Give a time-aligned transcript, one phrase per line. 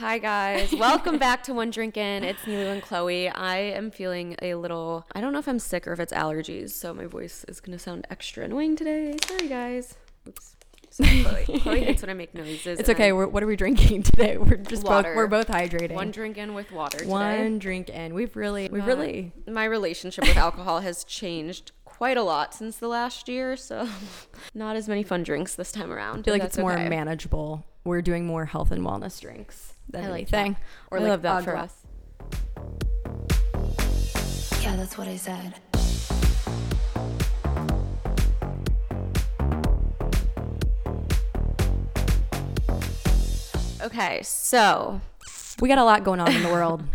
[0.00, 2.24] Hi guys, welcome back to One Drink In.
[2.24, 3.28] It's Nilu and Chloe.
[3.28, 5.04] I am feeling a little.
[5.14, 7.78] I don't know if I'm sick or if it's allergies, so my voice is gonna
[7.78, 9.18] sound extra annoying today.
[9.26, 9.98] Sorry guys.
[10.26, 10.56] Oops.
[10.88, 11.60] Sorry, Chloe.
[11.60, 12.80] Chloe hates when I make noises.
[12.80, 13.12] It's and okay.
[13.12, 14.38] We're, what are we drinking today?
[14.38, 15.10] We're just Water.
[15.10, 15.92] both we're both hydrating.
[15.92, 17.00] One drink in with water.
[17.00, 17.10] Today.
[17.10, 18.14] One drink in.
[18.14, 22.78] We've really we've Uh, really My relationship with alcohol has changed quite a lot since
[22.78, 23.86] the last year, so
[24.54, 26.20] not as many fun drinks this time around.
[26.20, 27.66] I feel like it's more manageable.
[27.84, 30.52] We're doing more health and wellness drinks than I like anything.
[30.52, 30.60] that.
[30.90, 31.76] Or I like love that a for glass.
[34.62, 35.54] Yeah, that's what I said.
[43.82, 45.00] Okay, so
[45.60, 46.82] We got a lot going on in the world.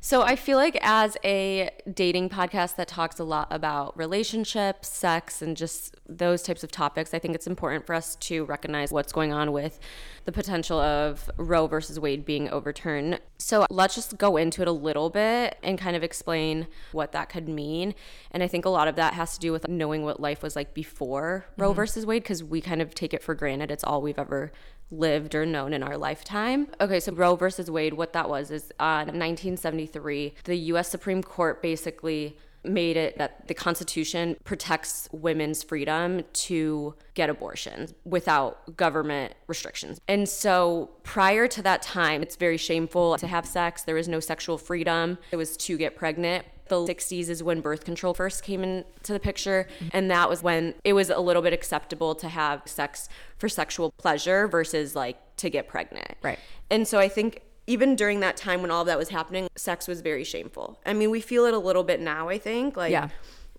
[0.00, 5.42] So I feel like as a dating podcast that talks a lot about relationships, sex,
[5.42, 9.12] and just those types of topics, I think it's important for us to recognize what's
[9.12, 9.78] going on with
[10.24, 13.20] the potential of Roe versus Wade being overturned.
[13.38, 17.28] So let's just go into it a little bit and kind of explain what that
[17.28, 17.94] could mean.
[18.30, 20.56] And I think a lot of that has to do with knowing what life was
[20.56, 21.76] like before Roe mm-hmm.
[21.76, 23.70] versus Wade because we kind of take it for granted.
[23.70, 24.52] It's all we've ever
[24.90, 26.68] lived or known in our lifetime.
[26.80, 31.22] Okay, so Roe versus Wade, what that was is uh, in 1973, the US Supreme
[31.22, 32.36] Court basically
[32.68, 40.00] made it that the Constitution protects women's freedom to get abortions without government restrictions.
[40.08, 43.82] And so prior to that time, it's very shameful to have sex.
[43.82, 46.44] There was no sexual freedom, it was to get pregnant.
[46.68, 49.68] The 60s is when birth control first came into the picture.
[49.92, 53.08] And that was when it was a little bit acceptable to have sex
[53.38, 56.14] for sexual pleasure versus like to get pregnant.
[56.22, 56.38] Right.
[56.70, 59.88] And so I think even during that time when all of that was happening, sex
[59.88, 60.78] was very shameful.
[60.86, 62.76] I mean, we feel it a little bit now, I think.
[62.76, 63.08] Like, Yeah.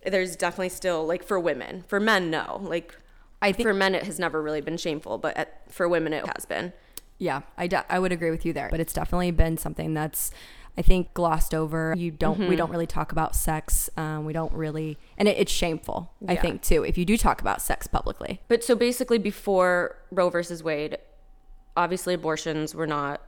[0.06, 1.84] there's definitely still, like, for women.
[1.88, 2.60] For men, no.
[2.64, 2.96] Like,
[3.42, 6.26] I think for men, it has never really been shameful, but at, for women, it
[6.26, 6.72] has been.
[7.20, 8.70] Yeah, I, de- I would agree with you there.
[8.72, 10.32] But it's definitely been something that's,
[10.78, 11.94] I think, glossed over.
[11.98, 12.50] You don't, Mm-hmm.
[12.50, 13.90] we don't really talk about sex.
[13.98, 17.42] Um, we don't really, and it, it's shameful, I think, too, if you do talk
[17.42, 18.42] about sex publicly.
[18.48, 20.98] But so basically, before Roe versus Wade,
[21.76, 23.22] obviously abortions were not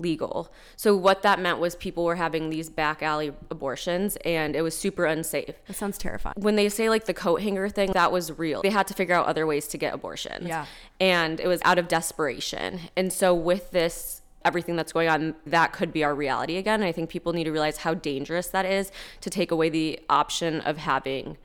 [0.00, 0.50] legal.
[0.76, 4.76] So what that meant was people were having these back alley abortions, and it was
[4.76, 5.54] super unsafe.
[5.66, 6.34] That sounds terrifying.
[6.38, 8.62] when they say like the coat hanger thing, that was real.
[8.62, 10.48] They had to figure out other ways to get abortions.
[10.48, 10.66] Yeah.
[11.00, 12.80] And it was out of desperation.
[12.96, 16.80] And so with this everything that's going on, that could be our reality again.
[16.80, 20.00] And I think people need to realize how dangerous that is to take away the
[20.08, 21.36] option of having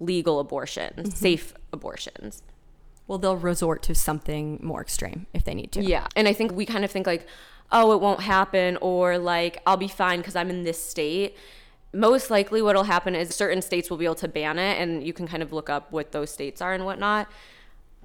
[0.00, 1.16] legal abortions, mm-hmm.
[1.16, 2.42] safe abortions.
[3.06, 5.82] Well, they'll resort to something more extreme if they need to.
[5.82, 6.06] Yeah.
[6.16, 7.26] And I think we kind of think like,
[7.70, 11.36] oh, it won't happen, or like, I'll be fine because I'm in this state.
[11.94, 15.12] Most likely, what'll happen is certain states will be able to ban it, and you
[15.12, 17.28] can kind of look up what those states are and whatnot.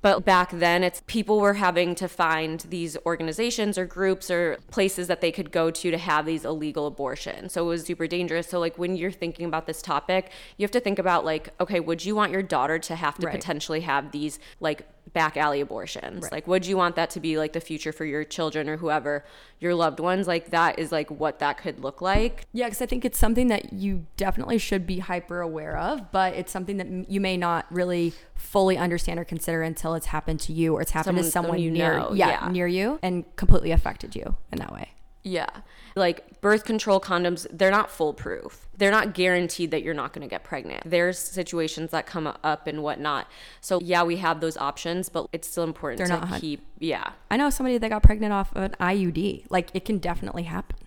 [0.02, 5.08] But back then, it's people were having to find these organizations or groups or places
[5.08, 7.54] that they could go to to have these illegal abortions.
[7.54, 8.48] So it was super dangerous.
[8.48, 11.80] So, like, when you're thinking about this topic, you have to think about, like, okay,
[11.80, 13.36] would you want your daughter to have to Right.
[13.36, 16.32] potentially have these, like, back alley abortions?
[16.32, 19.24] Like, would you want that to be, like, the future for your children or whoever,
[19.60, 20.28] your loved ones?
[20.28, 22.46] Like, that is, like, what that could look like.
[22.54, 26.34] Yeah, because I think it's something that you definitely should be hyper aware of, but
[26.34, 30.54] it's something that you may not really fully understand or consider until it's happened to
[30.54, 32.52] you or it's happened to Someone- someone someone you near, know, yeah, yeah.
[32.52, 34.90] near you and completely affected you in that way.
[35.24, 35.50] Yeah.
[35.96, 38.68] Like birth control condoms, they're not foolproof.
[38.78, 40.84] They're not guaranteed that you're not going to get pregnant.
[40.86, 43.28] There's situations that come up and whatnot.
[43.60, 46.62] So, yeah, we have those options, but it's still important They're to not keep.
[46.80, 47.12] Yeah.
[47.30, 49.46] I know somebody that got pregnant off of an IUD.
[49.50, 50.78] Like it can definitely happen.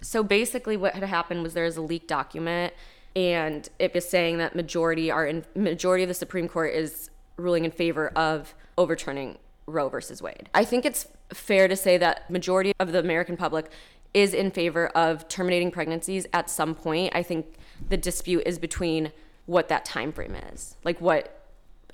[0.00, 2.72] So, basically, what had happened was there was a leaked document,
[3.16, 7.64] and it was saying that majority are in majority of the Supreme Court is ruling
[7.64, 10.48] in favor of overturning Roe versus Wade.
[10.54, 13.70] I think it's fair to say that majority of the American public
[14.14, 17.14] is in favor of terminating pregnancies at some point.
[17.14, 17.54] I think
[17.88, 19.12] the dispute is between
[19.46, 20.76] what that time frame is.
[20.84, 21.34] Like what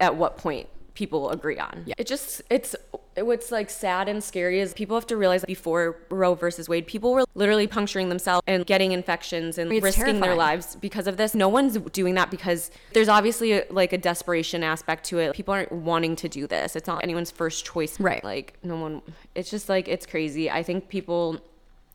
[0.01, 1.83] at what point people agree on.
[1.87, 1.95] Yeah.
[1.99, 2.75] It just it's
[3.17, 6.87] what's like sad and scary is people have to realize that before Roe versus Wade,
[6.87, 11.17] people were literally puncturing themselves and getting infections and It's risking their lives because of
[11.17, 11.35] this.
[11.35, 15.35] No one's doing that because there's obviously a, like a desperation aspect to it.
[15.35, 16.77] People aren't wanting to do this.
[16.77, 17.99] It's not anyone's first choice.
[18.01, 18.23] Right.
[18.23, 19.03] Like no one.
[19.35, 20.51] It's just like it's crazy.
[20.51, 21.41] I think people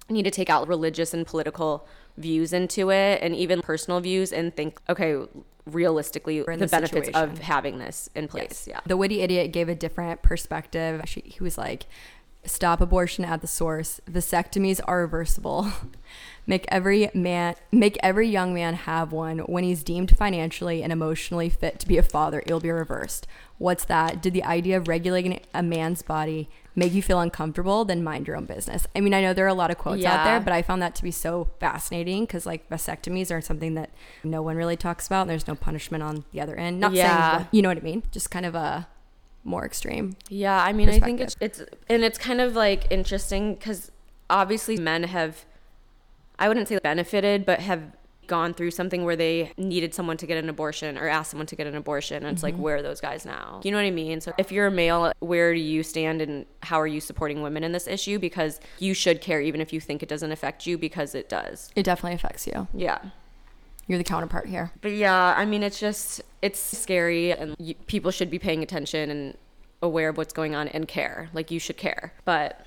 [0.10, 1.88] need to take out religious and political
[2.18, 5.16] views into it and even personal views and think okay
[5.74, 9.70] realistically in the this benefits of having this in place yeah The witty idiot gave
[9.70, 11.02] a different perspective.
[11.06, 11.86] She, he was like,
[12.46, 14.00] stop abortion at the source.
[14.10, 15.72] Vasectomies are reversible.
[16.48, 21.50] make every man make every young man have one when he's deemed financially and emotionally
[21.50, 22.42] fit to be a father.
[22.46, 23.28] It'll be reversed.
[23.60, 24.22] What's that?
[24.22, 27.84] Did the idea of regulating a man's body make you feel uncomfortable?
[27.86, 28.88] Then mind your own business.
[28.96, 30.82] I mean, I know there are a lot of quotes out there, but I found
[30.82, 33.92] that to be so fascinating because like vasectomies are something that
[34.24, 35.22] no one really talks about.
[35.22, 36.80] And there's no punishment on the other end.
[36.80, 37.36] Not Yeah.
[37.38, 38.04] saying you know what I mean.
[38.12, 38.88] Just kind of a
[39.44, 40.16] more extreme.
[40.30, 43.92] Yeah, I mean, I think it's it's and it's kind of like interesting because
[44.30, 45.44] obviously men have,
[46.38, 47.82] I wouldn't say benefited, but have
[48.30, 51.56] gone through something where they needed someone to get an abortion or asked someone to
[51.58, 52.24] get an abortion.
[52.24, 52.64] And it's like, mm-hmm.
[52.64, 53.60] where are those guys now?
[53.64, 54.22] You know what I mean?
[54.22, 57.66] So if you're a male, where do you stand and how are you supporting women
[57.66, 58.20] in this issue?
[58.20, 61.72] Because you should care even if you think it doesn't affect you because it does.
[61.76, 62.68] It definitely affects you.
[62.74, 63.00] Yeah.
[63.88, 64.72] You're the counterpart here.
[64.82, 69.10] But yeah, I mean, it's just, it's scary and you, people should be paying attention
[69.10, 69.38] and
[69.82, 71.30] aware of what's going on and care.
[71.34, 72.14] Like, you should care.
[72.24, 72.66] But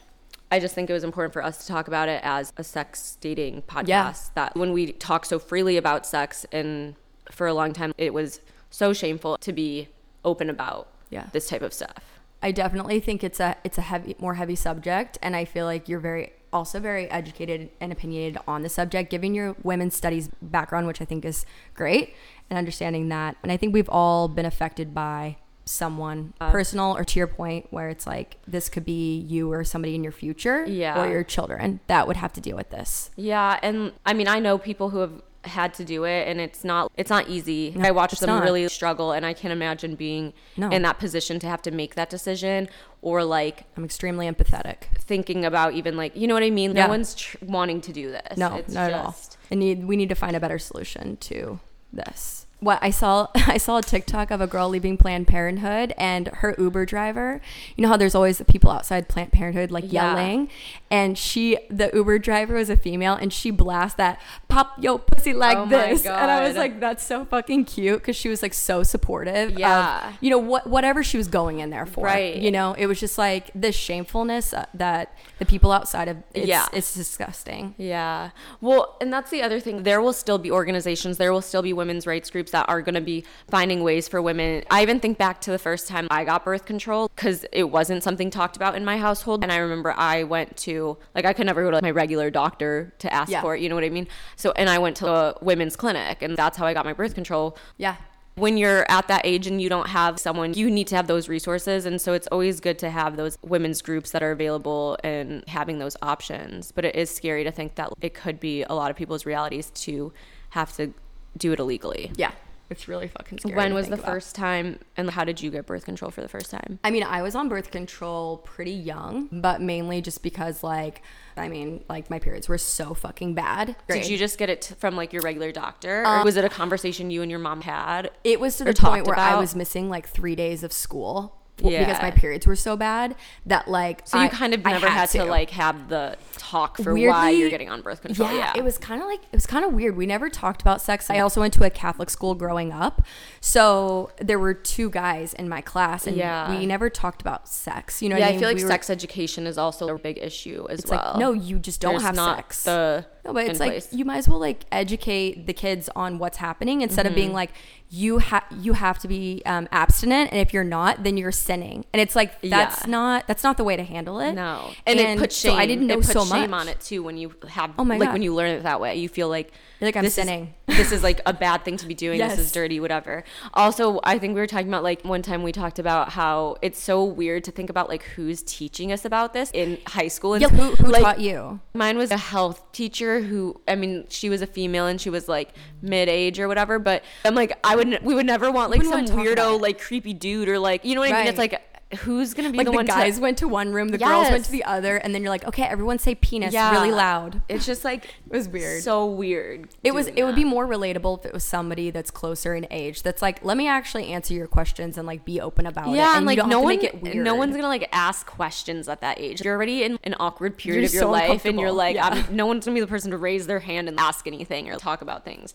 [0.53, 3.17] I just think it was important for us to talk about it as a sex
[3.23, 3.89] dating podcast.
[3.89, 4.15] Yeah.
[4.35, 6.95] That when we talk so freely about sex and
[7.31, 9.89] for a long time, it was so shameful to be
[10.25, 11.27] open about Yeah.
[11.33, 11.97] this type of stuff.
[12.43, 15.89] I definitely think it's a it's a heavy more heavy subject and I feel like
[15.89, 20.87] you're very also very educated and opinionated on the subject given your women's studies background
[20.87, 22.15] which I think is great
[22.51, 27.05] and understanding that and I think we've all been affected by someone Uh, personal or
[27.05, 30.65] to your point where it's like this could be you or somebody in your future
[30.67, 31.01] Yeah.
[31.01, 33.11] or your children that would have to deal with this.
[33.17, 36.63] Yeah, and I mean, I know people who have had to do it and it's
[36.63, 37.75] not it's not easy.
[37.81, 38.45] I watch it's them not.
[38.45, 40.69] really struggle and I can't imagine being No.
[40.71, 42.69] in that position to have to make that decision
[43.01, 44.85] or like I'm extremely empathetic.
[45.01, 46.77] thinking about even like, you know what I mean?
[46.77, 46.85] Yeah.
[46.85, 48.39] No one's tr- wanting to do this.
[48.39, 49.17] No, it's not at all.
[49.51, 51.59] And need, we need to find a better solution to
[51.93, 52.47] this.
[52.63, 56.55] What I saw, I saw a TikTok of a girl leaving Planned Parenthood, and her
[56.59, 57.41] Uber driver.
[57.77, 60.15] You know how there's always the people outside Planned Parenthood like Yeah.
[60.15, 60.49] yelling,
[60.91, 64.21] and she, the Uber driver was a female, and she blasts that
[64.53, 68.17] "pop yo pussy like Oh this," and I was like, "That's so fucking cute," because
[68.17, 69.59] she was like so supportive.
[69.59, 70.09] Yeah.
[70.11, 72.05] of, you know what, whatever she was going in there for.
[72.05, 72.37] Right.
[72.37, 76.47] You know, it was just like this shamefulness uh, that the people outside of it's,
[76.47, 76.67] Yeah.
[76.73, 77.75] it's disgusting.
[77.79, 78.31] Yeah.
[78.61, 79.83] Well, and that's the other thing.
[79.85, 82.95] There will still be organizations, there will still be women's rights groups that are going
[82.95, 84.65] to be finding ways for women.
[84.71, 88.03] I even think back to the first time I got birth control because it wasn't
[88.03, 89.43] something talked about in my household.
[89.43, 92.31] And I remember I went to, like, I could never go to like, my regular
[92.31, 93.41] doctor to ask Yeah.
[93.41, 93.61] for it.
[93.63, 94.09] You know what I mean?
[94.43, 97.15] So, and I went to a women's clinic, and that's how I got my birth
[97.15, 97.57] control.
[97.79, 97.95] Yeah.
[98.35, 101.29] when you're at that age and you don't have someone, you need to have those
[101.29, 101.85] resources.
[101.85, 105.79] And so it's always good to have those women's groups that are available and having
[105.79, 106.73] those options.
[106.73, 109.71] But it is scary to think that it could be a lot of people's realities
[109.71, 110.13] to
[110.51, 110.93] have to
[111.37, 112.11] do it illegally.
[112.17, 112.33] Yeah.
[112.71, 113.55] It's really fucking scary.
[113.55, 114.07] when was the about.
[114.07, 116.79] first time and how did you get birth control for the first time?
[116.83, 121.03] I mean, I was on birth control pretty young, but mainly just because, like,
[121.37, 123.77] I mean, like my periods were so fucking bad.
[123.89, 126.05] Did you just get it t- from like your regular doctor?
[126.07, 128.11] Um, or was it a conversation you and your mom had?
[128.25, 131.79] It was to the point where I was missing like three days of school w-
[131.79, 133.15] because my periods were so bad
[133.47, 135.25] that like So you I- kind of I never had, to.
[135.25, 138.31] like have the talk for why you're getting on birth control.
[138.31, 139.97] Yeah, Yeah, it was kind of like it was kind of weird.
[139.97, 141.09] We never talked about sex.
[141.11, 143.03] I also went to a Catholic school growing up,
[143.41, 146.51] so there were two guys in my class, and Yeah.
[146.57, 148.03] we never talked about sex.
[148.03, 149.99] You know, yeah, what I I, feel like We were- sex education is also a
[149.99, 151.03] big issue as It's well.
[151.15, 152.63] like no, you just don't There's have not sex.
[152.65, 153.93] The No, but it's like place.
[153.93, 157.21] you might as well like educate the kids on what's happening instead of Mm-hmm.
[157.21, 157.51] being like
[157.89, 161.85] you have you have to be um, abstinent, and if you're not, then you're sinning.
[161.93, 162.91] And it's like that's Yeah.
[162.91, 164.33] not that's not the way to handle it.
[164.33, 165.53] no, and, it puts shame.
[165.53, 167.73] So I didn't know it puts so shame much on it too when you have.
[167.79, 168.13] Oh my like God.
[168.15, 170.55] when you learn it that way, you feel like You're like, I'm this is- sinning.
[170.69, 172.17] this is like a bad thing to be doing.
[172.21, 173.25] This is dirty, whatever.
[173.53, 176.81] Also, I think we were talking about like one time we talked about how it's
[176.81, 180.35] so weird to think about like who's teaching us about this in high school.
[180.35, 181.59] And Yeah, who, who like, taught you?
[181.75, 185.29] Mine was a health teacher who, I mean, she was a female and she was
[185.29, 185.51] like
[185.83, 186.79] mid age or whatever.
[186.79, 190.15] But I'm like, I would, we would never want like some about weirdo, like creepy
[190.15, 191.27] dude or like, you know what I mean?
[191.27, 191.61] It's like,
[192.01, 193.21] who's gonna be Like the, the, one guys to?
[193.23, 195.63] went to one room, the girls went to the other, and then you're like, okay,
[195.65, 196.71] everyone say penis Yeah.
[196.73, 197.43] really loud.
[197.49, 198.83] It's just like It was weird.
[198.83, 199.69] so weird.
[199.85, 200.07] It was.
[200.07, 203.03] doing It would be more relatable if it was somebody that's closer in age.
[203.03, 205.97] That's like, let me actually answer your questions and like be open about it.
[205.97, 207.17] Yeah, and like no one, make it weird.
[207.17, 209.43] no one's gonna like ask questions at that age.
[209.43, 212.09] You're already in an awkward period You're of your so life, and you're like, Yeah.
[212.09, 214.77] Um, no one's gonna be the person to raise their hand and ask anything or
[214.77, 215.55] talk about things.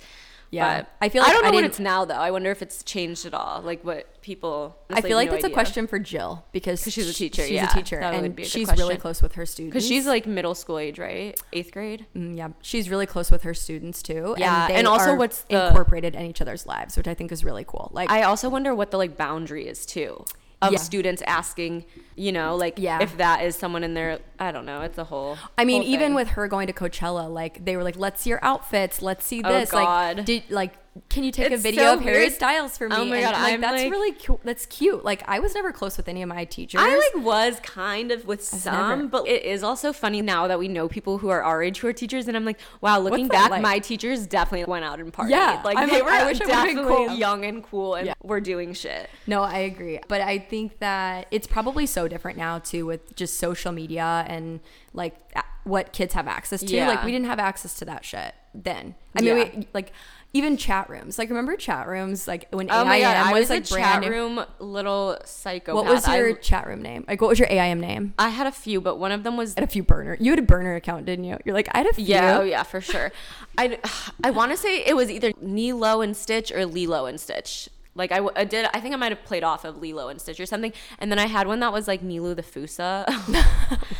[0.49, 0.77] Yeah.
[0.81, 2.13] But I feel like I don't know I what it's now though.
[2.15, 3.61] I wonder if it's changed at all.
[3.61, 4.77] Like what people.
[4.89, 7.69] I feel like no that's a question for Jill because she's a teacher, She's yeah.
[7.69, 9.73] a teacher, and a she's really close with her students.
[9.73, 11.39] because she's like middle school age, right?
[11.53, 12.05] Eighth grade.
[12.15, 14.35] Mm, yeah, she's really close with her students too.
[14.37, 17.31] Yeah, they and also are what's the- incorporated in each other's lives, which I think
[17.31, 17.89] is really cool.
[17.93, 20.23] Like, I also wonder what the like boundary is too.
[20.61, 20.79] Of Yeah.
[20.79, 21.85] students asking,
[22.15, 22.99] you know, like Yeah.
[23.01, 24.19] if that is someone in there.
[24.39, 24.81] I don't know.
[24.81, 25.37] It's a whole.
[25.57, 28.31] I mean, whole even with her going to Coachella, like they were like, "Let's see
[28.31, 29.01] your outfits.
[29.01, 30.73] Let's see Oh, this." Like, did like,
[31.09, 32.33] can you take a video so of Harry weird.
[32.33, 32.95] Styles for oh me?
[32.95, 34.39] Oh my And, God, like I'm, that's like- really cute.
[34.43, 35.03] That's cute.
[35.05, 36.81] Like I was never close with any of my teachers.
[36.83, 40.59] I like was kind of with some, never- but it is also funny now that
[40.59, 43.27] we know people who are our age who are teachers, and I'm like, wow, looking
[43.27, 43.61] back, like?
[43.61, 45.29] my teachers definitely went out and partied.
[45.29, 47.15] Yeah, like I'm they were I wish I would've been definitely cool.
[47.15, 48.13] young and cool, and Yeah.
[48.23, 49.09] were doing shit.
[49.25, 49.99] No, I agree.
[50.07, 54.59] But I think that it's probably so different now too with just social media and
[54.93, 55.15] like
[55.63, 56.75] what kids have access to.
[56.75, 56.87] Yeah.
[56.87, 58.95] Like we didn't have access to that shit then.
[59.15, 59.49] I mean, Yeah.
[59.55, 59.91] we, like
[60.33, 61.17] even chat rooms.
[61.17, 62.27] Like remember chat rooms?
[62.27, 65.17] Like when Oh AIM my god, I was, was, like a brand chat room little
[65.25, 65.75] psychopath.
[65.75, 67.05] What was your I, chat room name?
[67.07, 68.13] Like what was your AIM name?
[68.19, 70.17] I had a few, but one of them was I had a few burner.
[70.19, 71.37] You had a burner account, didn't you?
[71.45, 72.05] You're like I had a few.
[72.05, 73.11] Yeah, oh yeah, for sure.
[73.57, 73.79] I
[74.23, 77.69] I want to say it was either Nilo and Stitch or Lilo and Stitch.
[77.97, 80.45] Like I did, I think I might have played off of Lilo and Stitch or
[80.45, 80.71] something.
[80.99, 83.05] And then I had one that was like Nilu the Fusa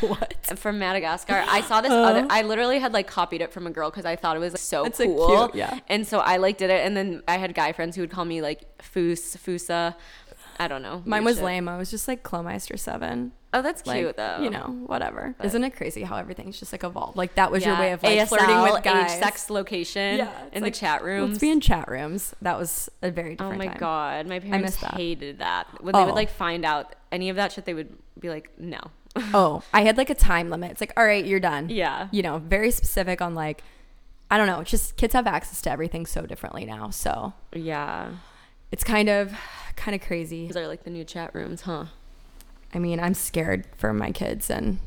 [0.08, 0.34] What?
[0.56, 1.44] from Madagascar.
[1.48, 2.20] I saw this other.
[2.20, 2.28] Uh-huh.
[2.30, 4.60] I literally had like copied it from a girl because I thought it was like,
[4.60, 5.48] so That's, like, cool.
[5.48, 5.80] cute, yeah.
[5.88, 8.24] And so I like did it, and then I had guy friends who would call
[8.24, 9.94] me like Foos, Fusa.
[10.60, 11.02] I don't know.
[11.04, 11.44] Mine was shit.
[11.44, 11.68] lame.
[11.68, 13.32] I was just like Clomeister seven.
[13.54, 14.40] Oh, that's Like, cute though.
[14.42, 15.34] You know, whatever.
[15.42, 17.16] Isn't it crazy how everything's just like evolved?
[17.16, 19.12] Like that was your way of like ASL, flirting with guys.
[19.12, 21.30] age, sex, location Yeah, in like, the chat rooms.
[21.30, 22.34] Let's be in chat rooms.
[22.42, 23.76] That was a very Oh my time.
[23.78, 24.94] god, my parents that.
[24.94, 25.66] hated that.
[25.82, 26.06] When they Oh.
[26.06, 28.80] would like find out any of that shit, they would be like, "No."
[29.34, 30.70] Oh, I had like a time limit.
[30.72, 31.70] It's like, all right, you're done.
[31.70, 32.08] Yeah.
[32.12, 33.62] You know, very specific on like,
[34.30, 34.60] I don't know.
[34.60, 36.90] It's just kids have access to everything so differently now.
[36.90, 38.10] So Yeah.
[38.70, 39.32] it's kind of,
[39.74, 40.46] kind of crazy.
[40.48, 41.86] These are like the new chat rooms, huh?
[42.74, 44.78] I mean, I'm scared for my kids and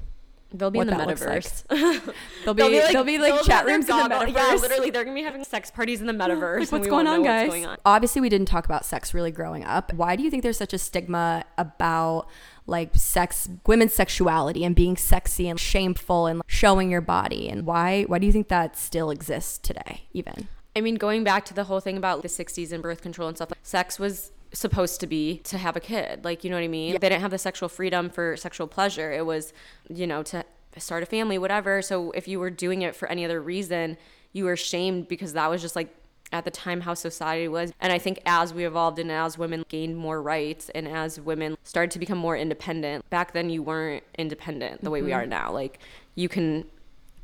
[0.53, 1.43] They'll be What in the looks like.
[1.43, 2.13] metaverse.
[2.43, 4.33] they'll be, they'll be like, they'll chat rooms in the metaverse.
[4.33, 6.59] Yeah, literally, they're gonna be having sex parties in the metaverse.
[6.59, 7.47] Like, what's going on, guys?
[7.47, 7.77] What's going on.
[7.85, 9.93] Obviously, we didn't talk about sex really growing up.
[9.93, 12.27] Why do you think there's such a stigma about
[12.67, 17.47] like sex, women's sexuality, and being sexy and shameful and showing your body?
[17.47, 20.03] And why why do you think that still exists today?
[20.11, 23.27] Even I mean, going back to the whole thing about the 60s and birth control
[23.27, 26.25] and stuff, like, sex was supposed to be to have a kid.
[26.25, 26.93] Like, you know what I mean?
[26.93, 29.11] They didn't have the sexual freedom for sexual pleasure.
[29.11, 29.53] It was,
[29.89, 30.43] you know, to
[30.77, 31.81] start a family, whatever.
[31.81, 33.97] So if you were doing it for any other reason,
[34.33, 35.93] you were shamed because that was just like
[36.33, 37.73] at the time how society was.
[37.81, 41.57] And I think as we evolved and as women gained more rights and as women
[41.63, 45.19] started to become more independent, back then you weren't independent the way we mm-hmm.
[45.19, 45.51] are now.
[45.51, 45.79] Like
[46.15, 46.65] you can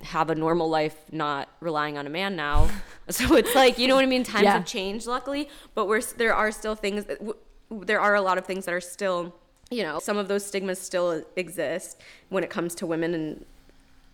[0.01, 2.69] have a normal life not relying on a man now.
[3.09, 4.23] so it's like, you know what I mean?
[4.23, 4.53] Times Yeah.
[4.53, 7.35] have changed luckily, but we're there are still things that w-
[7.69, 9.33] there are a lot of things that are still,
[9.71, 11.99] you know, some of those stigmas still exist
[12.29, 13.45] when it comes to women and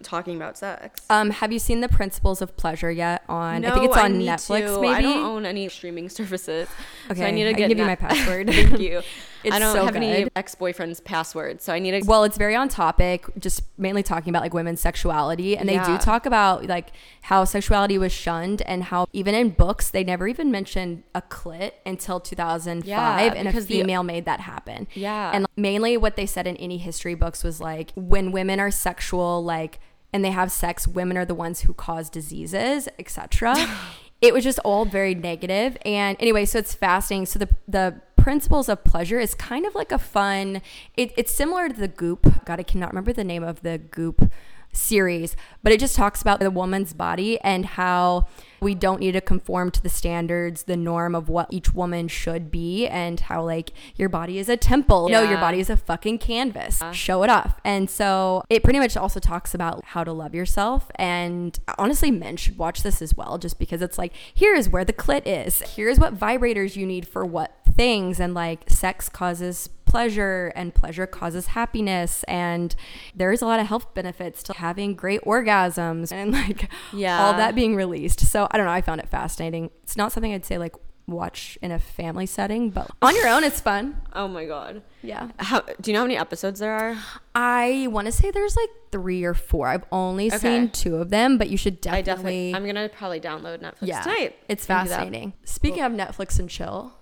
[0.03, 1.01] talking about sex.
[1.09, 3.23] um, have you seen the Principles of Pleasure yet?
[3.29, 4.75] On I think it's on Netflix.
[4.75, 4.81] to.
[4.81, 6.67] Maybe I don't own any streaming services.
[7.09, 8.47] Okay, so I need to I get can give you my password.
[8.47, 9.01] Thank you.
[9.45, 12.55] It's I don't so have any ex-boyfriend's password, so I need to Well, it's very
[12.55, 15.57] on topic, just mainly talking about like women's sexuality.
[15.57, 16.93] And they do talk about like
[17.23, 21.71] how sexuality was shunned and how even in books, they never even mentioned a clit
[21.85, 22.87] until 2005.
[22.87, 24.87] Yeah, and a because the- female made that happen.
[24.93, 25.31] Yeah.
[25.33, 29.43] And mainly what they said in any history books was like when women are sexual,
[29.43, 29.81] like,
[30.13, 33.55] and they have sex, women are the ones who cause diseases, etc.
[34.21, 35.77] it was just all very negative.
[35.83, 37.25] And anyway, so it's fascinating.
[37.25, 40.61] So the the principles of pleasure is kind of like a fun.
[40.95, 42.45] It, it's similar to the Goop.
[42.45, 44.31] God, I cannot remember the name of the Goop
[44.73, 48.27] series, but it just talks about the woman's body and how
[48.59, 52.49] we don't need to conform to the standards, the norm of what each woman should
[52.49, 55.09] be, and how like your body is a temple.
[55.09, 56.81] No, your body is a fucking canvas.
[56.93, 57.59] Show it off.
[57.65, 60.89] And so it pretty much also talks about how to love yourself.
[60.95, 64.85] And honestly, men should watch this as well, just because it's like, here is where
[64.85, 65.61] the clit is.
[65.61, 68.19] Here's what vibrators you need for what things.
[68.19, 72.75] And like sex causes pleasure and pleasure causes happiness and
[73.15, 77.23] there's a lot of health benefits to having great orgasms and like Yeah.
[77.23, 80.33] all that being released so i don't know i found it fascinating it's not something
[80.33, 80.73] i'd say like
[81.05, 84.81] watch in a family setting but on your own it's fun Oh my god.
[85.03, 86.97] yeah How, do you know how many episodes there are?
[87.35, 90.37] i want to say there's like three or four i've only Okay.
[90.39, 92.55] seen two of them but you should I definitely, definitely.
[92.55, 94.37] I'm gonna probably download Netflix yeah tonight.
[94.49, 94.95] it's and do that.
[94.95, 96.93] fascinating speaking of netflix and chill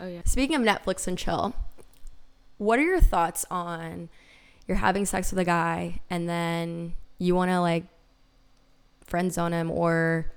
[0.00, 0.20] Oh yeah.
[0.26, 1.56] Speaking of Netflix and chill,
[2.58, 4.08] what are your thoughts on
[4.66, 7.84] you're having sex with a guy and then you want to like
[9.06, 10.30] friend zone him or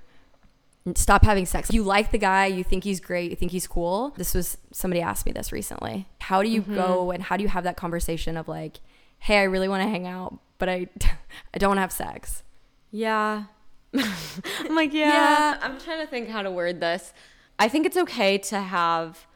[0.94, 1.70] stop having sex?
[1.72, 4.14] You like the guy, you think he's great, you think he's cool.
[4.16, 6.08] This was somebody asked me this recently.
[6.20, 6.74] How do you mm-hmm.
[6.74, 8.80] go and how do you have that conversation of like,
[9.18, 10.88] hey, I really want to hang out, but I
[11.54, 12.42] I don't want to have sex.
[12.90, 13.44] Yeah.
[13.94, 15.08] I'm like, yeah.
[15.08, 15.58] Yeah.
[15.60, 17.12] I'm trying to think how to word this.
[17.58, 19.26] I think it's okay to have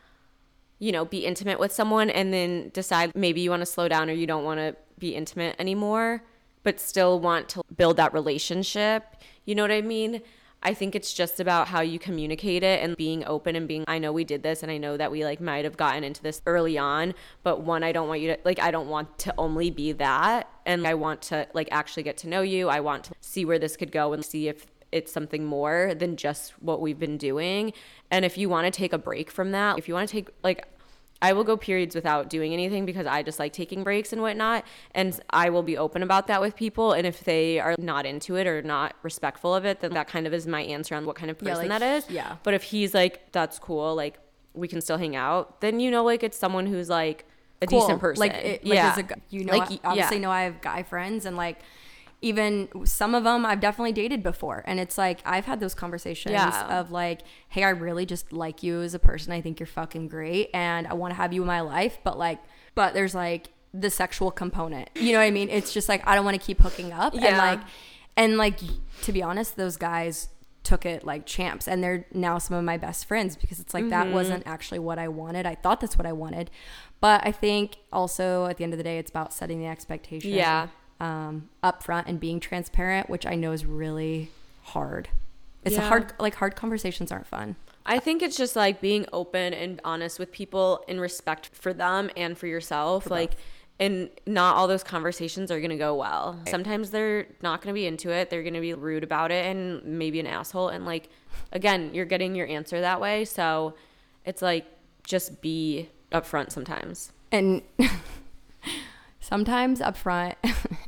[0.78, 4.10] you know, be intimate with someone and then decide maybe you want to slow down
[4.10, 6.22] or you don't want to be intimate anymore,
[6.62, 9.16] but still want to build that relationship.
[9.44, 10.22] You know what I mean?
[10.62, 13.98] I think it's just about how you communicate it and being open and being, I
[13.98, 16.42] know we did this and I know that we like might have gotten into this
[16.44, 19.70] early on, but one, I don't want you to, like, I don't want to only
[19.70, 20.50] be that.
[20.64, 22.68] And I want to like actually get to know you.
[22.68, 24.66] I want to see where this could go and see if
[24.96, 27.72] it's something more than just what we've been doing.
[28.10, 30.28] And if you want to take a break from that, if you want to take,
[30.42, 30.66] like,
[31.22, 34.64] I will go periods without doing anything because I just like taking breaks and whatnot.
[34.94, 36.92] And I will be open about that with people.
[36.92, 40.26] And if they are not into it or not respectful of it, then that kind
[40.26, 42.10] of is my answer on what kind of Yeah, person like, that is.
[42.10, 42.36] yeah.
[42.42, 44.18] But if he's like, that's cool, like
[44.52, 47.24] we can still hang out, then you know, like it's someone who's like
[47.62, 47.80] a Cool.
[47.80, 48.20] decent person.
[48.20, 48.98] Like, it, like yeah.
[48.98, 50.22] a, you know, Like, obviously yeah.
[50.22, 51.60] know I have guy friends and like
[52.26, 54.62] even some of them I've definitely dated before.
[54.66, 56.78] And it's like, I've had those conversations Yeah.
[56.80, 59.32] of like, Hey, I really just like you as a person.
[59.32, 60.50] I think you're fucking great.
[60.52, 61.98] And I want to have you in my life.
[62.04, 62.38] But like,
[62.74, 65.50] but there's like the sexual component, you know what I mean?
[65.50, 67.12] It's just like, I don't want to keep hooking up.
[67.14, 67.60] And like,
[68.16, 68.58] and like,
[69.02, 70.28] to be honest, those guys
[70.62, 73.84] took it like champs and they're now some of my best friends because it's like
[73.84, 73.90] Mm-hmm.
[73.90, 75.46] that wasn't actually what I wanted.
[75.46, 76.50] I thought that's what I wanted.
[77.00, 80.32] But I think also at the end of the day, it's about setting the expectation
[80.32, 80.68] Yeah.
[81.00, 84.30] Um, up front and being transparent, which I know is really
[84.62, 85.08] hard.
[85.64, 87.56] It's a hard, like hard conversations aren't fun.
[87.84, 92.10] I think it's just like being open and honest with people in respect for them
[92.16, 93.10] and for yourself.
[93.10, 93.32] like,
[93.78, 96.40] and not all those conversations are going to go well.
[96.48, 98.30] Sometimes they're not going to be into it.
[98.30, 100.68] They're going to be rude about it and maybe an asshole.
[100.68, 101.10] And like,
[101.52, 103.24] again, you're getting your answer that way.
[103.24, 103.74] So
[104.24, 104.64] it's like,
[105.04, 107.12] just be upfront sometimes.
[107.30, 107.62] And
[109.26, 110.36] sometimes up front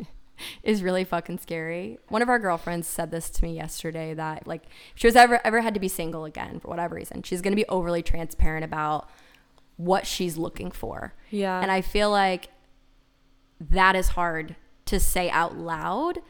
[0.62, 1.98] is really fucking scary.
[2.08, 4.64] One of our girlfriends said this to me yesterday that like
[4.94, 7.56] if she was ever ever had to be single again for whatever reason, she's gonna
[7.56, 9.08] be overly transparent about
[9.76, 11.14] what she's looking for.
[11.30, 11.60] Yeah.
[11.60, 12.48] And I feel like
[13.60, 14.54] that is hard
[14.86, 16.20] to say out loud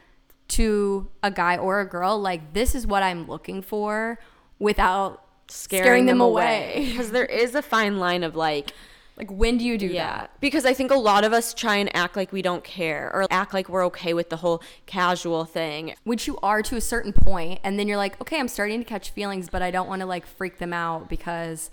[0.49, 4.19] to a guy or a girl like this is what I'm looking for
[4.57, 6.87] without scaring, them, away.
[6.89, 8.73] Because there is a fine line of like,
[9.19, 10.31] Like when do you do Yeah, that?
[10.39, 13.27] because I think a lot of us try and act like we don't care or
[13.29, 15.93] act like we're okay with the whole casual thing.
[16.05, 18.85] which you are to a certain point and then you're like okay i'm starting to
[18.85, 21.69] catch feelings but i don't want to like freak them out because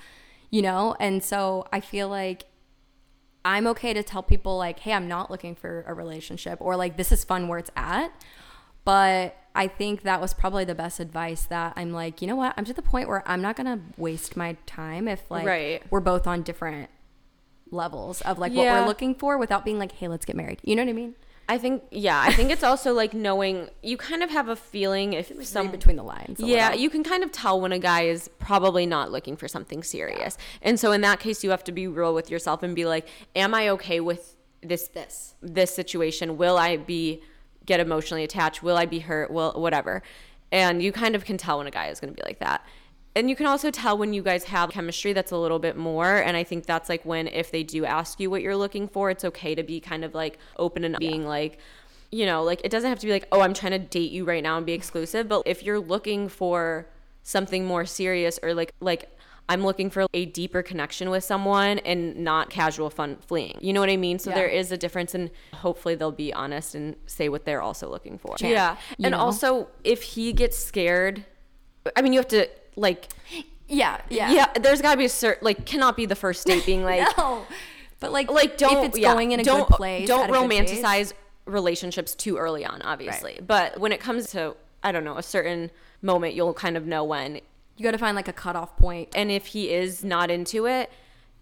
[0.51, 2.44] you know and so i feel like
[3.44, 6.97] i'm okay to tell people like hey i'm not looking for a relationship or like
[6.97, 8.11] this is fun where it's at
[8.85, 12.53] but i think that was probably the best advice that i'm like you know what
[12.57, 15.83] i'm to the point where i'm not gonna waste my time if like Right.
[15.90, 16.90] we're both on different
[17.70, 20.76] levels of like what we're looking for without being like hey let's get married you
[20.76, 21.14] know what i mean
[21.48, 25.12] I think, yeah, I think it's also like knowing you kind of have a feeling
[25.12, 26.81] if some between the lines Yeah, little.
[26.83, 30.37] you can kind of tell when a guy is probably not looking for something serious.
[30.61, 33.07] And so in that case you have to be real with yourself and be like,
[33.37, 35.37] am I okay with this This.
[35.40, 36.37] this situation?
[36.37, 37.22] Will I be
[37.64, 38.64] get emotionally attached?
[38.64, 39.31] Will I be hurt?
[39.31, 40.02] Will whatever.
[40.50, 42.64] And you kind of can tell when a guy is going to be like that.
[43.16, 46.18] And you can also tell when you guys have chemistry that's a little bit more.
[46.18, 49.11] And I think that's like when, if they do ask you what you're looking for,
[49.11, 51.59] it's okay to be kind of like open and being like,
[52.12, 54.26] you know, like it doesn't have to be like, oh, I'm trying to date you
[54.26, 55.29] right now and be exclusive.
[55.29, 56.87] But if you're looking for
[57.22, 59.11] something more serious or like, like,
[59.48, 63.57] I'm looking for a deeper connection with someone and not casual fun fleeing.
[63.62, 64.18] You know what I mean?
[64.18, 64.37] So Yeah.
[64.37, 68.18] there is a difference and hopefully they'll be honest and say what they're also looking
[68.18, 68.37] for.
[68.37, 68.76] Champ, yeah.
[69.02, 69.18] And know?
[69.18, 71.24] also if he gets scared,
[71.94, 73.09] I mean, you have to like
[73.69, 74.53] yeah yeah, yeah.
[74.61, 77.47] there's got to be a certain like cannot be the first date being like no.
[78.01, 81.12] But like, like don't if it's yeah, going in a don't, good place, Don't romanticize
[81.47, 83.41] relationships too early on, obviously.
[83.45, 85.71] But when it comes to I don't know a certain
[86.03, 87.41] moment, you'll kind of know when.
[87.77, 89.09] You got to find like a cutoff point.
[89.15, 90.91] And if he is not into it,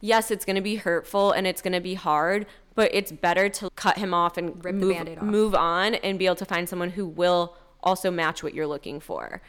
[0.00, 2.46] yes, it's going to be hurtful and it's going to be hard.
[2.74, 5.22] But it's better to cut him off and Rip the move, off.
[5.22, 8.98] move on and be able to find someone who will also match what you're looking
[8.98, 9.42] for.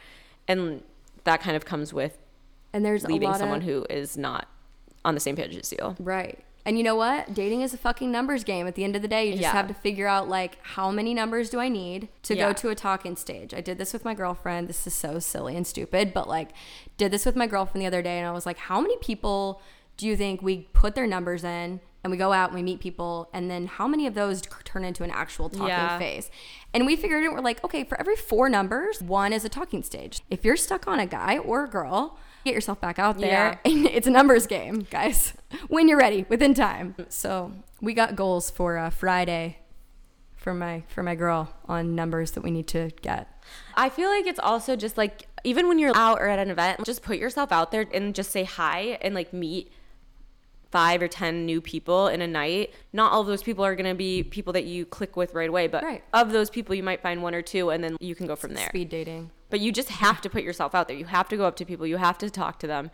[0.46, 0.82] And
[1.26, 2.18] that kind of comes with
[2.72, 4.48] And there's leaving a lot someone of, who is not
[5.04, 5.94] on the same page as you.
[6.00, 6.38] right.
[6.64, 7.32] And you know what?
[7.32, 8.66] Dating is a fucking numbers game.
[8.66, 9.52] At the end of the day, you just Yeah.
[9.52, 12.48] have to figure out like how many numbers do I need to Yeah.
[12.48, 13.54] go to a talking stage.
[13.54, 14.66] I did this with my girlfriend.
[14.66, 16.48] This is so silly and stupid, but like
[16.96, 19.62] did this with my girlfriend the other day and I was like, how many people
[19.96, 22.78] do you think we put their numbers in and we go out and we meet
[22.78, 25.98] people and then how many of those turn into an actual talking Yeah.
[25.98, 26.30] phase?
[26.72, 27.32] And we figured it.
[27.32, 30.20] We're like, okay, for every four numbers, one is a talking stage.
[30.30, 33.60] If you're stuck on a guy or a girl, get yourself back out there.
[33.64, 35.34] And it's a numbers game, guys.
[35.68, 36.94] When you're ready, within time.
[37.08, 39.58] So we got goals for uh, Friday
[40.36, 43.26] for my for my girl on numbers that we need to get.
[43.74, 46.84] I feel like it's also just like even when you're out or at an event,
[46.84, 49.72] just put yourself out there and just say hi and like meet
[50.70, 53.88] five or ten new people in a night, not all of those people are going
[53.88, 55.66] to be people that you click with right away.
[55.68, 56.02] But Right.
[56.12, 58.54] of those people, you might find one or two, and then you can go from
[58.54, 58.68] there.
[58.68, 59.30] Speed dating.
[59.48, 60.96] But you just have to put yourself out there.
[60.96, 61.86] You have to go up to people.
[61.86, 62.90] You have to talk to them,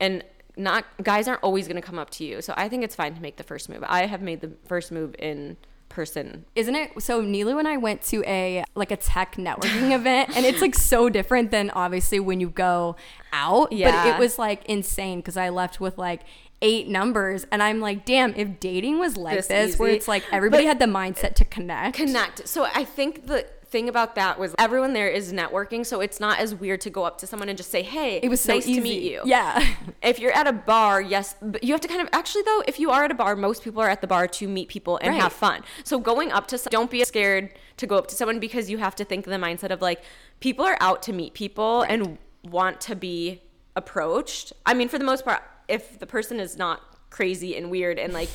[0.00, 0.24] and
[0.56, 2.42] not guys aren't always going to come up to you.
[2.42, 3.82] So I think it's fine to make the first move.
[3.86, 5.56] I have made the first move in
[5.88, 6.44] person.
[6.54, 6.90] Isn't it?
[7.02, 10.74] So Nilu and I went to a like a tech networking event, and it's like
[10.74, 12.96] so different than obviously when you go
[13.32, 13.72] out.
[13.72, 13.90] Yeah.
[14.04, 16.22] But it was like insane because I left with like
[16.62, 20.22] eight numbers, and I'm like, damn, if dating was like This this, where it's like
[20.32, 21.96] everybody But- had the mindset to connect.
[21.96, 22.48] connect.
[22.48, 26.38] So I think the thing about that was everyone there is networking, so it's not
[26.38, 28.66] as weird to go up to someone and just say, "Hey, It was so nice
[28.66, 28.74] easy.
[28.80, 29.64] to meet you." Yeah.
[30.02, 32.78] If you're at a bar, yes, but you have to kind of actually though, if
[32.80, 35.12] you are at a bar, most people are at the bar to meet people and
[35.14, 35.20] Right.
[35.22, 35.62] have fun.
[35.84, 38.78] So going up to some, don't be scared to go up to someone because you
[38.78, 40.02] have to think the mindset of like
[40.40, 43.40] people are out to meet people and want to be
[43.76, 44.52] approached.
[44.66, 48.12] I mean, for the most part, if the person is not crazy and weird and
[48.12, 48.28] like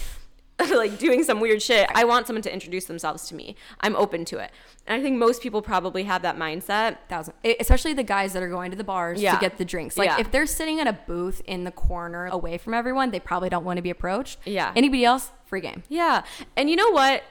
[0.71, 3.55] like doing some weird shit, I want someone to introduce themselves to me.
[3.81, 4.49] I'm open to it.
[4.87, 6.97] And I think most people probably have that mindset.
[7.09, 9.35] thousand especially the guys that are going to the bars Yeah.
[9.35, 10.19] to get the drinks like Yeah.
[10.19, 13.65] if they're sitting at a booth in the corner away from everyone they probably don't
[13.65, 14.71] want to be approached Yeah.
[14.75, 16.23] anybody else free game Yeah.
[16.55, 17.23] And you know what?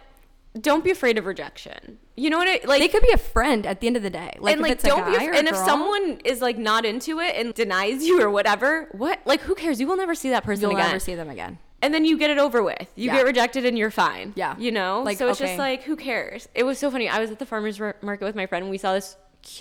[0.60, 1.98] Don't be afraid of rejection.
[2.16, 4.10] You know what I like they could be a friend at the end of the
[4.10, 7.20] day like and like don't be af- and if girl, someone is like not into
[7.20, 9.80] it and denies you or whatever, what like who cares?
[9.80, 10.88] You will never see that person you'll again.
[10.88, 12.88] never see them again and then you get it over with.
[12.94, 13.16] You Yeah.
[13.16, 14.32] get rejected and you're fine.
[14.34, 14.56] Yeah.
[14.58, 15.02] You know?
[15.02, 15.50] Like, so it's okay.
[15.50, 16.48] just like, who cares?
[16.54, 17.08] It was so funny.
[17.08, 19.16] I was at the farmer's market with my friend and we saw this,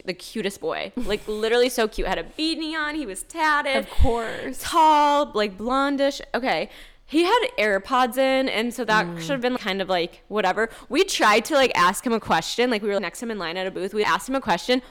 [0.06, 0.92] the cutest boy.
[0.98, 2.08] Like, literally so cute.
[2.08, 2.96] Had a beanie on.
[2.96, 3.76] He was tatted.
[3.76, 6.22] of course Tall, like blondish.
[6.34, 6.70] Okay.
[7.08, 9.20] He had AirPods in, and so that Mm.
[9.20, 10.70] should have been kind of like whatever.
[10.90, 12.70] We tried to like ask him a question.
[12.72, 13.94] Like, we were next to him in line at a booth.
[13.94, 14.82] We asked him a question.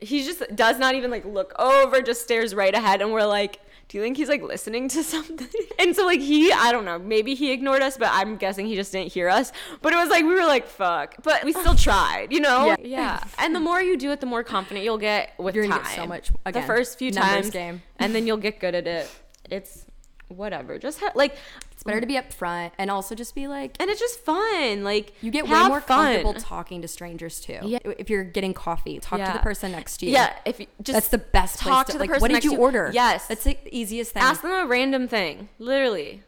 [0.00, 3.02] He just does not even like look over, just stares right ahead.
[3.02, 5.46] And we're like, do you think he's like listening to something?
[5.78, 8.74] And so like he, I don't know, maybe he ignored us, but I'm guessing he
[8.76, 9.52] just didn't hear us.
[9.82, 11.16] But it was like we were like, fuck.
[11.22, 12.66] But we still tried, you know?
[12.66, 12.76] Yeah.
[12.80, 13.24] Yeah.
[13.38, 15.78] And the more you do it, the more confident you'll get with You're time.
[15.78, 17.82] gonna get so much- again, the first few times, game.
[17.98, 19.08] and then you'll get good at it.
[19.50, 19.84] It's
[20.30, 20.78] whatever.
[20.78, 21.36] Just ha- like,
[21.72, 24.84] it's better to be upfront and also just be like and it's just fun.
[24.84, 26.14] Like you get way more fun.
[26.14, 27.78] comfortable talking to strangers too Yeah.
[27.84, 30.94] if you're getting coffee talk to the person next to you Yeah, if you just
[30.94, 32.90] that's the best place talk to, to the like person what did next you order
[32.92, 33.26] Yes.
[33.28, 35.48] that's the easiest thing ask them a random thing.
[35.58, 36.22] Literally,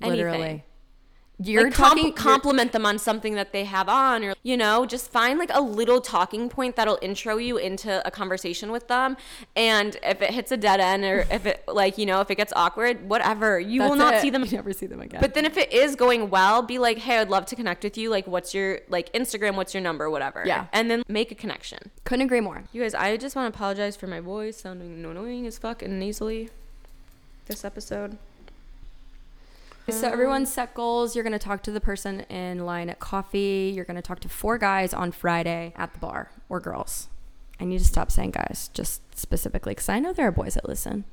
[0.00, 0.16] anything.
[0.16, 0.64] literally
[1.40, 4.84] you're like talking you're- compliment them on something that they have on or you know
[4.86, 9.16] just find like a little talking point that'll intro you into a conversation with them.
[9.54, 12.34] And if it hits a dead end or if it like you know if it
[12.34, 13.60] gets awkward whatever.
[13.60, 14.20] You will not it.
[14.20, 15.20] see them you never see them again.
[15.20, 17.96] But then if it is going well be like hey i'd love to connect with
[17.96, 18.10] you.
[18.10, 20.42] Like what's your like instagram what's your number whatever.
[20.44, 20.66] Yeah.
[20.72, 21.90] and then make a connection.
[22.04, 22.64] Couldn't agree more.
[22.72, 26.00] You guys i just want to apologize for my voice sounding annoying as fuck and
[26.00, 26.50] nasally
[27.46, 28.18] this episode
[29.90, 31.14] So everyone set goals.
[31.14, 33.72] You're gonna talk to the person in line at coffee.
[33.74, 37.08] You're gonna talk to four guys on Friday at the bar or girls.
[37.60, 40.68] I need to stop saying guys, just specifically, because I know there are boys that
[40.68, 41.04] listen.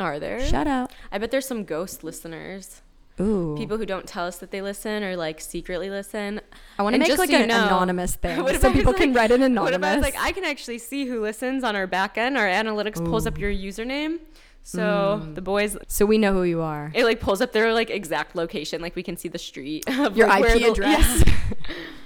[0.00, 0.90] are there Shout out.
[1.12, 2.80] i bet there's some ghost listeners
[3.20, 3.54] Ooh.
[3.56, 6.40] people who don't tell us that they listen or like secretly listen.
[6.78, 9.16] I want to make like so an know- anonymous thing, What so people can like-
[9.16, 9.90] write an What anonymous.
[9.90, 12.36] if I like, I can actually see who listens on our back end.
[12.38, 14.18] Our analytics pulls up your username.
[14.66, 15.34] So Mm.
[15.34, 16.90] the boys, so we know who you are.
[16.94, 18.80] it like pulls up their like exact location.
[18.80, 19.84] Like we can see the street.
[19.88, 21.24] Of, Your like, where IP the- address.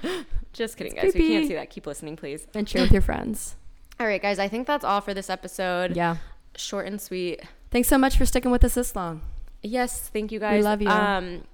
[0.03, 0.23] Yeah.
[0.53, 1.05] Just kidding, guys.
[1.05, 1.29] We creepy.
[1.29, 1.71] can't see that.
[1.71, 2.47] Keep listening, please.
[2.55, 3.55] and share with your friends.
[4.01, 4.38] All right, guys.
[4.40, 5.94] I think that's all for this episode.
[5.97, 6.16] Yeah.
[6.57, 7.42] Short and sweet.
[7.71, 9.21] Thanks so much for sticking with us this long.
[9.62, 10.57] Yes, thank you guys.
[10.59, 10.88] We love you.
[10.88, 11.44] Um,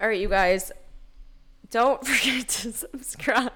[0.00, 0.72] all right, you guys.
[1.70, 3.52] Don't forget to subscribe.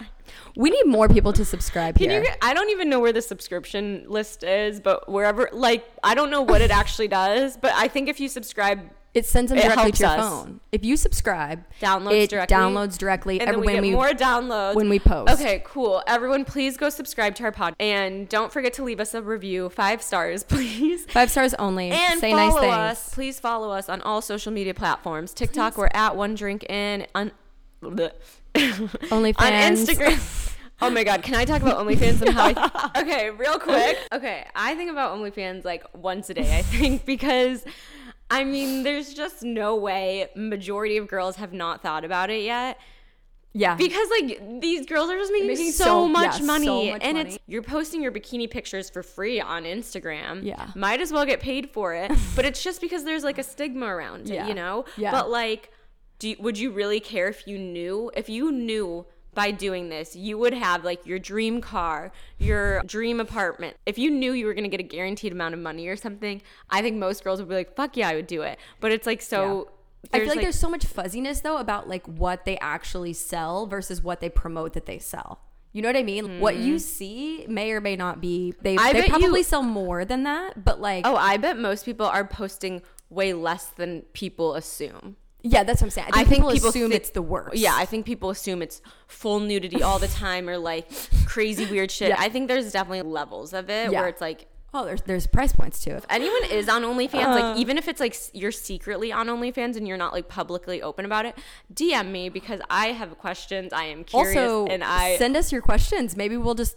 [0.56, 2.22] We need more people to subscribe Can here.
[2.22, 2.28] you?
[2.42, 6.42] I don't even know where the subscription list is, but wherever, like, I don't know
[6.42, 8.80] what it actually does, but I think if you subscribe,
[9.14, 10.20] it sends them It directly to your us.
[10.20, 10.60] phone.
[10.72, 12.56] If you subscribe, Downloads it directly?
[12.56, 13.40] downloads directly.
[13.40, 15.32] and every- we when get more downloads when we post.
[15.34, 16.02] Okay, cool.
[16.06, 19.68] Everyone, please go subscribe to our pod, and don't forget to leave us a review,
[19.68, 21.04] five stars, please.
[21.06, 21.90] Five stars only.
[21.90, 22.74] And Say follow nice things.
[22.74, 23.14] us.
[23.14, 25.34] Please follow us on all social media platforms.
[25.34, 27.06] TikTok, we're at One Drink In.
[27.14, 27.32] On,
[28.54, 29.38] OnlyFans.
[29.38, 30.38] on Instagram.
[30.84, 33.96] Oh my god, can I talk about OnlyFans and how I Okay, real quick.
[34.12, 37.64] Okay, I think about OnlyFans like once a day, I think, because
[38.28, 42.78] I mean, there's just no way majority of girls have not thought about it yet.
[43.52, 43.76] Yeah.
[43.76, 47.02] Because like these girls are just making, Making so, so- much yeah, money, so much
[47.04, 47.28] and money.
[47.34, 50.42] it's you're posting your bikini pictures for free on Instagram.
[50.42, 50.70] Yeah.
[50.74, 52.10] might as well get paid for it.
[52.34, 54.48] but it's just because there's like a stigma around it, Yeah.
[54.48, 54.84] you know.
[54.96, 55.12] Yeah.
[55.12, 55.70] But like,
[56.22, 59.04] do you, would you really care if you knew if you knew
[59.34, 63.76] by doing this, you would have like your dream car, your dream apartment.
[63.86, 66.42] If you knew you were going to get a guaranteed amount of money or something,
[66.68, 68.58] I think most girls would be like, fuck yeah, I would do it.
[68.80, 69.70] But it's like so.
[70.12, 74.02] I feel like, there's so much fuzziness though about like what they actually sell versus
[74.02, 75.40] what they promote that they sell.
[75.72, 76.38] You know what I mean?
[76.40, 78.52] What you see may or may not be.
[78.60, 78.86] They, Mm-hmm.
[78.86, 82.06] I they probably you- sell more than that, but like, Oh, I bet most people
[82.06, 85.16] are posting way less than people assume.
[85.42, 86.08] Yeah, that's what I'm saying.
[86.12, 87.56] I think, people, assume thi- it's the worst.
[87.56, 90.88] Yeah, I think people assume it's full nudity all the time or like
[91.26, 92.10] crazy weird shit.
[92.10, 92.16] Yeah.
[92.18, 94.00] I think there's definitely levels of it Yeah.
[94.00, 95.90] where it's like Oh, there's there's price points too.
[95.90, 97.30] if anyone is on OnlyFans, Uh.
[97.50, 101.04] like even if it's like you're secretly on OnlyFans and you're not like publicly open
[101.04, 101.36] about it,
[101.74, 103.72] DM me because I have questions.
[103.74, 106.16] I am curious Also, and I send us your questions.
[106.16, 106.76] Maybe we'll just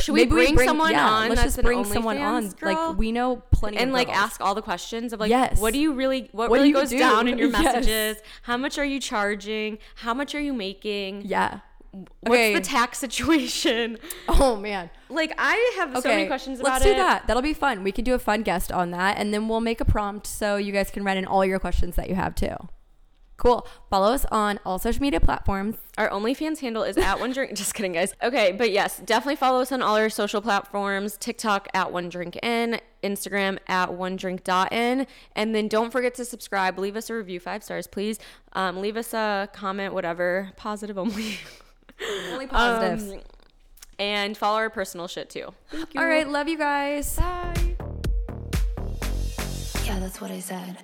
[0.00, 2.48] Should we maybe bring someone on Let's that's just bring someone on.
[2.50, 2.74] Girl?
[2.88, 4.18] Like we know plenty of and like girls.
[4.18, 5.60] ask all the questions of like Yes.
[5.60, 6.98] what do you really what, What really you goes do?
[6.98, 7.62] down in your Yes.
[7.62, 8.22] messages?
[8.42, 9.78] How much are you charging?
[9.96, 11.22] How much are you making?
[11.26, 11.60] Yeah.
[11.92, 12.54] What's Okay.
[12.54, 13.98] the tax situation?
[14.28, 14.90] Oh man.
[15.08, 16.90] Like I have so many questions about Let's it.
[16.90, 17.26] do that.
[17.26, 17.82] That'll be fun.
[17.82, 20.56] We can do a fun guest on that, and then we'll make a prompt so
[20.56, 22.54] you guys can write in all your questions that you have too.
[23.36, 23.66] Cool.
[23.88, 25.76] Follow us on all social media platforms.
[25.96, 27.54] Our OnlyFans handle is at one drink.
[27.56, 28.14] Just kidding, guys.
[28.22, 32.36] Okay, but yes, definitely follow us on all our social platforms: TikTok at one drink
[32.42, 36.78] in, Instagram at one drink dot in, and then don't forget to subscribe.
[36.78, 38.18] Leave us a review, five stars, please.
[38.52, 41.38] Um, leave us a comment, whatever, positive only.
[42.32, 43.12] Only positives.
[43.12, 43.20] Um,
[43.98, 45.52] and follow our personal shit too.
[45.70, 46.00] Thank you.
[46.00, 46.26] all right.
[46.26, 47.16] Love you guys.
[47.16, 47.76] Bye.
[49.84, 50.76] Yeah, that's what I said.